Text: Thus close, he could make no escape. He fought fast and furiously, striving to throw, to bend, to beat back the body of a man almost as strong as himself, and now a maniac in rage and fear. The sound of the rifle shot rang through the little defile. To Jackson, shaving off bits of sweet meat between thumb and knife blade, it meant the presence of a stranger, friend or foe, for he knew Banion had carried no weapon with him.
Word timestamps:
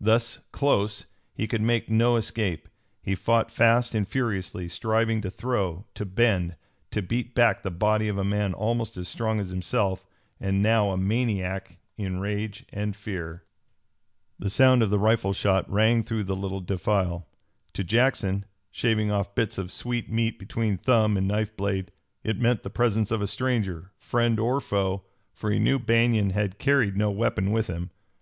Thus 0.00 0.38
close, 0.52 1.04
he 1.34 1.46
could 1.46 1.60
make 1.60 1.90
no 1.90 2.16
escape. 2.16 2.66
He 3.02 3.14
fought 3.14 3.50
fast 3.50 3.94
and 3.94 4.08
furiously, 4.08 4.68
striving 4.68 5.20
to 5.20 5.30
throw, 5.30 5.84
to 5.92 6.06
bend, 6.06 6.56
to 6.92 7.02
beat 7.02 7.34
back 7.34 7.60
the 7.62 7.70
body 7.70 8.08
of 8.08 8.16
a 8.16 8.24
man 8.24 8.54
almost 8.54 8.96
as 8.96 9.06
strong 9.06 9.38
as 9.38 9.50
himself, 9.50 10.06
and 10.40 10.62
now 10.62 10.92
a 10.92 10.96
maniac 10.96 11.76
in 11.98 12.20
rage 12.20 12.64
and 12.72 12.96
fear. 12.96 13.44
The 14.38 14.48
sound 14.48 14.82
of 14.82 14.88
the 14.88 14.98
rifle 14.98 15.34
shot 15.34 15.70
rang 15.70 16.02
through 16.04 16.24
the 16.24 16.34
little 16.34 16.62
defile. 16.62 17.26
To 17.74 17.84
Jackson, 17.84 18.46
shaving 18.70 19.10
off 19.10 19.34
bits 19.34 19.58
of 19.58 19.70
sweet 19.70 20.10
meat 20.10 20.38
between 20.38 20.78
thumb 20.78 21.18
and 21.18 21.28
knife 21.28 21.54
blade, 21.54 21.92
it 22.24 22.40
meant 22.40 22.62
the 22.62 22.70
presence 22.70 23.10
of 23.10 23.20
a 23.20 23.26
stranger, 23.26 23.92
friend 23.98 24.40
or 24.40 24.58
foe, 24.58 25.02
for 25.34 25.50
he 25.50 25.58
knew 25.58 25.78
Banion 25.78 26.30
had 26.30 26.58
carried 26.58 26.96
no 26.96 27.10
weapon 27.10 27.50
with 27.52 27.66
him. 27.66 27.90